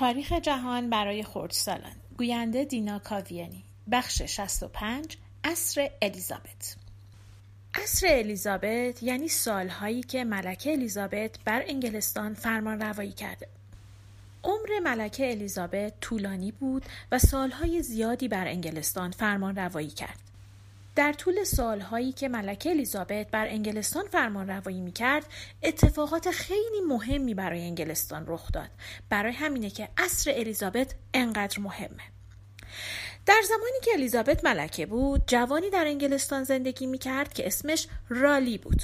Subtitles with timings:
[0.00, 3.64] تاریخ جهان برای خردسالان گوینده دینا کاویانی.
[3.90, 6.76] بخش 65 اصر الیزابت.
[7.74, 13.48] اصر الیزابت یعنی سالهایی که ملکه الیزابت بر انگلستان فرمان روایی کرده.
[14.44, 20.29] عمر ملکه الیزابت طولانی بود و سالهای زیادی بر انگلستان فرمان روایی کرد.
[21.00, 25.26] در طول سالهایی که ملکه الیزابت بر انگلستان فرمان روایی می کرد
[25.62, 28.70] اتفاقات خیلی مهمی برای انگلستان رخ داد.
[29.08, 32.02] برای همینه که عصر الیزابت انقدر مهمه.
[33.26, 38.58] در زمانی که الیزابت ملکه بود جوانی در انگلستان زندگی می کرد که اسمش رالی
[38.58, 38.82] بود.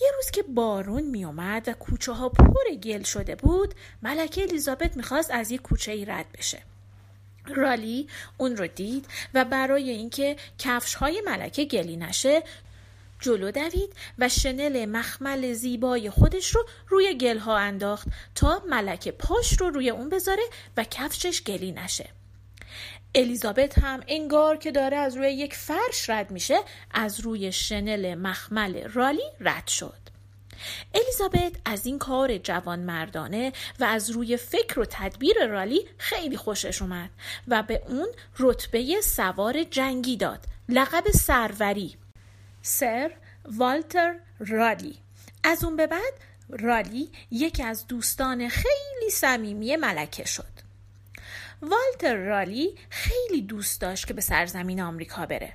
[0.00, 4.96] یه روز که بارون می اومد و کوچه ها پر گل شده بود ملکه الیزابت
[4.96, 6.71] می‌خواست از یک کوچه ای رد بشه.
[7.46, 12.42] رالی اون رو دید و برای اینکه کفش های ملکه گلی نشه
[13.20, 19.70] جلو دوید و شنل مخمل زیبای خودش رو روی گلها انداخت تا ملکه پاش رو
[19.70, 20.42] روی اون بذاره
[20.76, 22.08] و کفشش گلی نشه.
[23.14, 26.58] الیزابت هم انگار که داره از روی یک فرش رد میشه
[26.90, 30.11] از روی شنل مخمل رالی رد شد.
[30.94, 36.82] الیزابت از این کار جوان مردانه و از روی فکر و تدبیر رالی خیلی خوشش
[36.82, 37.10] اومد
[37.48, 40.44] و به اون رتبه سوار جنگی داد.
[40.68, 41.96] لقب سروری.
[42.62, 43.10] سر
[43.44, 44.98] والتر رالی.
[45.44, 46.12] از اون به بعد
[46.50, 50.52] رالی یکی از دوستان خیلی صمیمی ملکه شد.
[51.62, 55.52] والتر رالی خیلی دوست داشت که به سرزمین آمریکا بره.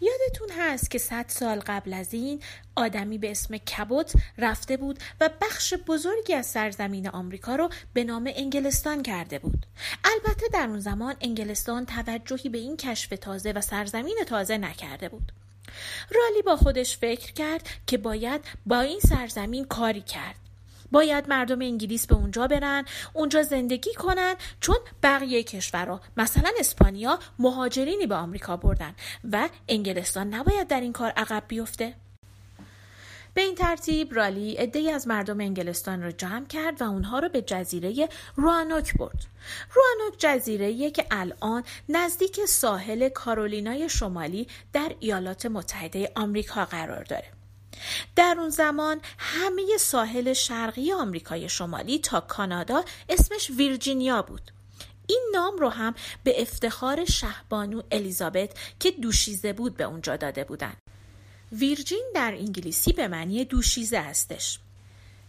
[0.00, 2.42] یادتون هست که صد سال قبل از این
[2.76, 8.30] آدمی به اسم کبوت رفته بود و بخش بزرگی از سرزمین آمریکا رو به نام
[8.36, 9.66] انگلستان کرده بود.
[10.04, 15.32] البته در اون زمان انگلستان توجهی به این کشف تازه و سرزمین تازه نکرده بود.
[16.10, 20.49] رالی با خودش فکر کرد که باید با این سرزمین کاری کرد.
[20.90, 28.06] باید مردم انگلیس به اونجا برن اونجا زندگی کنن چون بقیه کشورها مثلا اسپانیا مهاجرینی
[28.06, 28.94] به آمریکا بردن
[29.32, 31.94] و انگلستان نباید در این کار عقب بیفته
[33.34, 37.42] به این ترتیب رالی عدهای از مردم انگلستان را جمع کرد و اونها را به
[37.42, 39.26] جزیره روانوک برد.
[39.74, 47.39] روانوک جزیره که الان نزدیک ساحل کارولینای شمالی در ایالات متحده آمریکا قرار داره.
[48.16, 54.50] در اون زمان همه ساحل شرقی آمریکای شمالی تا کانادا اسمش ویرجینیا بود.
[55.06, 55.94] این نام رو هم
[56.24, 60.74] به افتخار شهبانو الیزابت که دوشیزه بود به اونجا داده بودن.
[61.52, 64.58] ویرجین در انگلیسی به معنی دوشیزه هستش.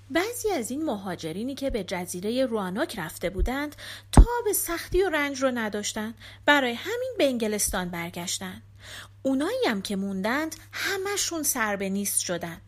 [0.09, 3.75] بعضی از این مهاجرینی که به جزیره روانوک رفته بودند
[4.11, 6.13] تا به سختی و رنج رو نداشتند
[6.45, 8.61] برای همین به انگلستان برگشتند.
[9.21, 12.61] اونایی هم که موندند همشون سر به نیست شدن.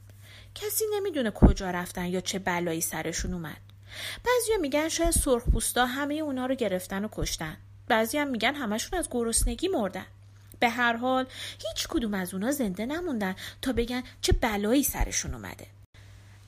[0.55, 3.57] کسی نمی‌دونه کجا رفتن یا چه بلایی سرشون اومد.
[4.25, 7.57] بعضیا میگن شاید سرخپوستا همه اونا رو گرفتن و کشتن.
[7.87, 10.05] بعضی هم میگن همشون از گرسنگی مردن.
[10.59, 11.25] به هر حال
[11.67, 15.67] هیچ کدوم از اونا زنده نموندن تا بگن چه بلایی سرشون اومده.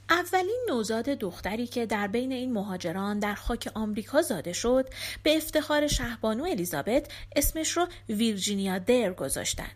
[0.10, 4.90] اولین نوزاد دختری که در بین این مهاجران در خاک آمریکا زاده شد
[5.24, 9.72] به افتخار شهبانو الیزابت اسمش رو ویرجینیا دیر گذاشتن.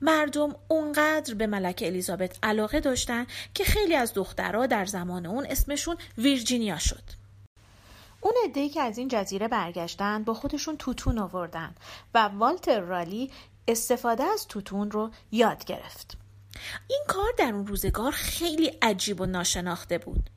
[0.00, 5.96] مردم اونقدر به ملکه الیزابت علاقه داشتن که خیلی از دخترها در زمان اون اسمشون
[6.18, 7.02] ویرجینیا شد.
[8.20, 11.74] اون عده‌ای که از این جزیره برگشتن با خودشون توتون آوردن
[12.14, 13.30] و والتر رالی
[13.68, 16.25] استفاده از توتون رو یاد گرفت.
[16.88, 20.30] این کار در اون روزگار خیلی عجیب و ناشناخته بود.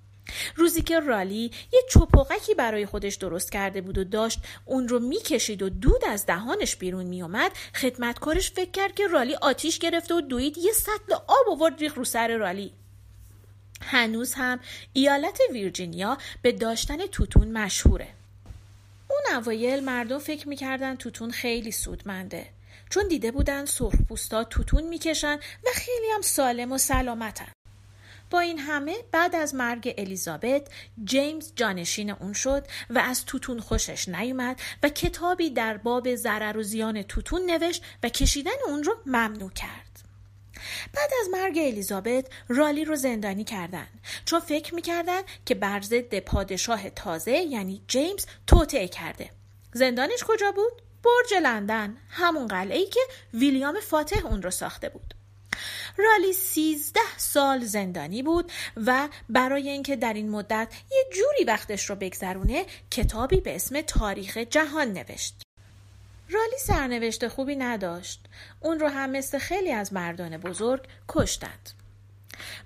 [0.55, 5.61] روزی که رالی یه چپاقکی برای خودش درست کرده بود و داشت اون رو می‌کشید
[5.61, 10.57] و دود از دهانش بیرون میومد خدمتکارش فکر کرد که رالی آتیش گرفته و دوید
[10.57, 12.73] یه سطل آب آورد ریخ رو سر رالی.
[13.81, 14.59] هنوز هم
[14.93, 18.07] ایالت ویرجینیا به داشتن توتون مشهوره.
[19.09, 22.49] اون اوایل مردم فکر می‌کردن توتون خیلی سودمنده.
[22.89, 27.51] چون دیده بودن سرخپوستا توتون می‌کشن و خیلی هم سالم و سلامتن.
[28.31, 30.67] با این همه بعد از مرگ الیزابت
[31.03, 36.63] جیمز جانشین اون شد و از توتون خوشش نیومد و کتابی در باب ضرر و
[36.63, 39.99] زیان توتون نوشت و کشیدن اون رو ممنوع کرد.
[40.93, 43.87] بعد از مرگ الیزابت رالی رو زندانی کردن
[44.25, 49.29] چون فکر می‌کردن که بر ضد پادشاه تازه یعنی جیمز توطعه کرده.
[49.73, 52.99] زندانش کجا بود؟ برج لندن همون قلعه ای که
[53.33, 55.13] ویلیام فاتح اون رو ساخته بود.
[55.97, 61.95] رالی سیزده سال زندانی بود و برای اینکه در این مدت یه جوری وقتش رو
[61.95, 65.41] بگذرونه کتابی به اسم تاریخ جهان نوشت.
[66.29, 68.25] رالی سرنوشت خوبی نداشت.
[68.59, 71.69] اون رو هم مثل خیلی از مردان بزرگ کشتند.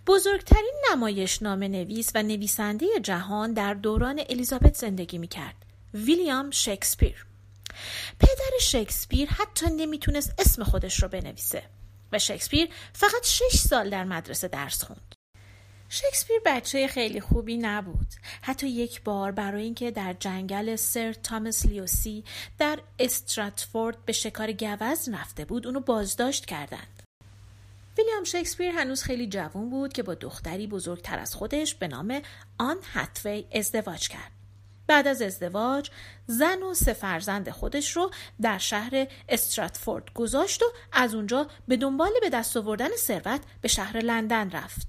[0.07, 5.55] بزرگترین نمایش نام نویس و نویسنده جهان در دوران الیزابت زندگی می کرد.
[5.93, 7.25] ویلیام شکسپیر.
[8.19, 11.63] پدر شکسپیر حتی نمی‌تونست اسم خودش رو بنویسه
[12.11, 15.15] و شکسپیر فقط شش سال در مدرسه درس خوند.
[15.89, 18.07] شکسپیر بچه خیلی خوبی نبود.
[18.41, 22.23] حتی یک بار برای اینکه در جنگل سر تامس لیوسی
[22.59, 27.03] در استراتفورد به شکار گوز رفته بود اونو بازداشت کردند.
[27.97, 32.21] ویلیام شکسپیر هنوز خیلی جوان بود که با دختری بزرگتر از خودش به نام
[32.57, 34.42] آن هتوی ازدواج کرد.
[34.87, 35.89] بعد از ازدواج
[36.27, 42.11] زن و سه فرزند خودش رو در شهر استراتفورد گذاشت و از اونجا به دنبال
[42.21, 44.87] به دست آوردن ثروت به شهر لندن رفت.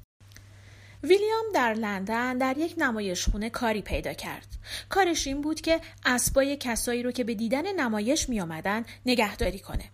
[1.03, 4.47] ویلیام در لندن در یک نمایشخونه کاری پیدا کرد.
[4.89, 9.91] کارش این بود که اسبای کسایی رو که به دیدن نمایش می آمدن نگهداری کنه.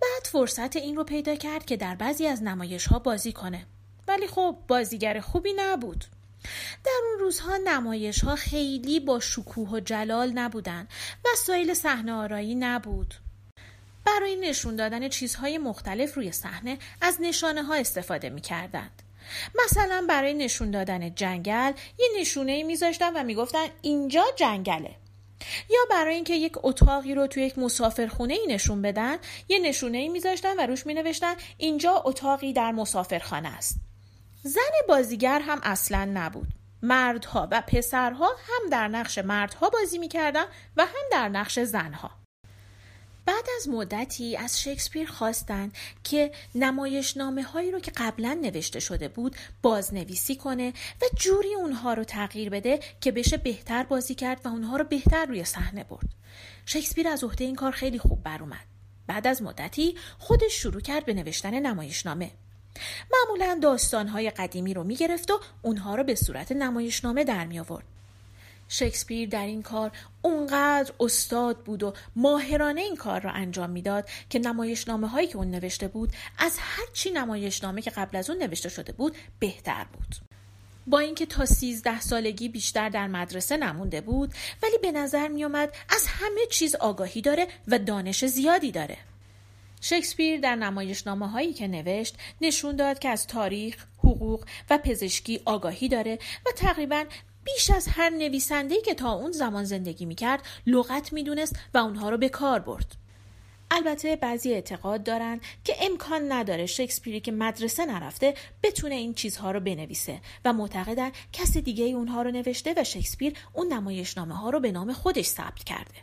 [0.00, 3.66] بعد فرصت این رو پیدا کرد که در بعضی از نمایش ها بازی کنه.
[4.08, 6.04] ولی خب بازیگر خوبی نبود.
[6.84, 10.88] در روزها نمایش ها خیلی با شکوه و جلال نبودن.
[11.24, 13.14] وسایل صحنه آرایی نبود.
[14.06, 19.02] برای نشون دادن چیزهای مختلف روی صحنه از نشانه ها استفاده می کردند.
[19.64, 24.94] مثلا برای نشون دادن جنگل یه نشونه ای میذاشتن و می‌گفتن اینجا جنگله.
[25.70, 29.16] یا برای اینکه یک اتاقی رو توی یک مسافرخونه ای نشون بدن
[29.48, 33.76] یه نشونه ای میذاشتن و روش مینوشتن اینجا اتاقی در مسافرخانه است.
[34.42, 36.48] زن بازیگر هم اصلا نبود.
[36.84, 40.44] مردها و پسرها هم در نقش مردها بازی می‌کردن
[40.76, 42.10] و هم در نقش زنها
[43.26, 45.72] بعد از مدتی از شکسپیر خواستند
[46.04, 50.72] که نمایشنامه هایی رو که قبلا نوشته شده بود بازنویسی کنه
[51.02, 55.26] و جوری اونها رو تغییر بده که بشه بهتر بازی کرد و اونها رو بهتر
[55.26, 56.08] روی صحنه برد.
[56.66, 58.66] شکسپیر از عهده این کار خیلی خوب بر اومد.
[59.06, 62.30] بعد از مدتی خودش شروع کرد به نوشتن نمایشنامه.
[63.12, 67.84] معمولا داستانهای قدیمی رو می‌گرفت و اونها رو به صورت نمایشنامه در می آورد.
[68.68, 69.92] شکسپیر در این کار
[70.22, 75.50] اونقدر استاد بود و ماهرانه این کار را انجام می‌داد که نمایشنامه هایی که اون
[75.50, 80.16] نوشته بود از هرچی نمایشنامه که قبل از اون نوشته شده بود بهتر بود.
[80.86, 86.06] با اینکه تا سیزده سالگی بیشتر در مدرسه نمونده بود ولی به نظر می از
[86.06, 88.96] همه چیز آگاهی داره و دانش زیادی داره.
[89.86, 95.88] شکسپیر در نمایشنامه هایی که نوشت نشون داد که از تاریخ، حقوق و پزشکی آگاهی
[95.88, 97.04] داره و تقریبا
[97.44, 102.18] بیش از هر نویسنده‌ای که تا اون زمان زندگی می‌کرد لغت می‌دونست و اونها رو
[102.18, 102.96] به کار برد.
[103.70, 109.60] البته بعضی اعتقاد دارند که امکان نداره شکسپیری که مدرسه نرفته بتونه این چیزها رو
[109.60, 114.72] بنویسه و معتقدن کس دیگه اونها رو نوشته و شکسپیر اون نمایشنامه ها رو به
[114.72, 115.94] نام خودش ثبت کرده.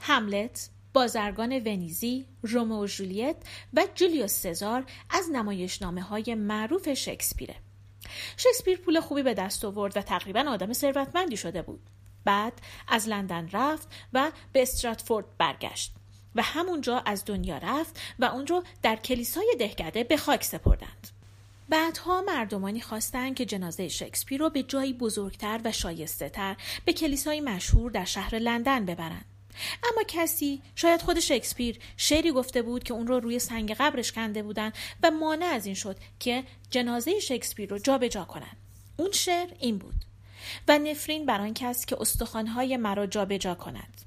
[0.00, 3.36] هملت، بازرگان ونیزی، رومو و جولیت
[3.74, 7.54] و جولیوس سزار از نمایشنامه های معروف شکسپیره.
[8.36, 11.80] شکسپیر پول خوبی به دست آورد و تقریبا آدم ثروتمندی شده بود.
[12.24, 12.52] بعد
[12.88, 15.94] از لندن رفت و به استراتفورد برگشت
[16.34, 21.08] و همونجا از دنیا رفت و اون رو در کلیسای دهکده به خاک سپردند.
[21.68, 27.40] بعدها مردمانی خواستند که جنازه شکسپیر رو به جایی بزرگتر و شایسته تر به کلیسای
[27.40, 29.35] مشهور در شهر لندن ببرند.
[29.92, 34.42] اما کسی شاید خود شکسپیر شعری گفته بود که اون رو روی سنگ قبرش کنده
[34.42, 34.72] بودن
[35.02, 38.56] و مانع از این شد که جنازه شکسپیر رو جابجا جا کنن.
[38.96, 39.94] اون شعر این بود.
[40.68, 44.05] و نفرین بر آن کس که استخوانهای مرا جابجا کند